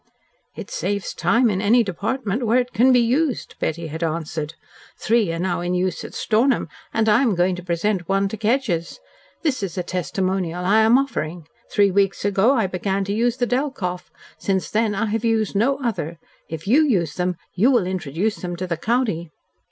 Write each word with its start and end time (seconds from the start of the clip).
"It 0.55 0.71
saves 0.71 1.13
time 1.13 1.47
in 1.47 1.61
any 1.61 1.83
department 1.83 2.41
where 2.47 2.57
it 2.57 2.73
can 2.73 2.91
be 2.91 2.99
used," 2.99 3.53
Betty 3.59 3.85
had 3.85 4.01
answered. 4.03 4.55
"Three 4.97 5.31
are 5.31 5.37
now 5.37 5.61
in 5.61 5.75
use 5.75 6.03
at 6.03 6.15
Stornham, 6.15 6.69
and 6.91 7.07
I 7.07 7.21
am 7.21 7.35
going 7.35 7.55
to 7.57 7.63
present 7.63 8.09
one 8.09 8.27
to 8.29 8.35
Kedgers. 8.35 8.97
This 9.43 9.61
is 9.61 9.77
a 9.77 9.83
testimonial 9.83 10.65
I 10.65 10.79
am 10.79 10.97
offering. 10.97 11.47
Three 11.71 11.91
weeks 11.91 12.25
ago 12.25 12.55
I 12.55 12.65
began 12.65 13.03
to 13.03 13.13
use 13.13 13.37
the 13.37 13.45
Delkoff. 13.45 14.09
Since 14.39 14.71
then 14.71 14.95
I 14.95 15.05
have 15.05 15.23
used 15.23 15.55
no 15.55 15.77
other. 15.83 16.17
If 16.49 16.65
YOU 16.67 16.83
use 16.83 17.13
them 17.13 17.35
you 17.53 17.69
will 17.69 17.85
introduce 17.85 18.37
them 18.37 18.55
to 18.55 18.65
the 18.65 18.77
county." 18.77 19.29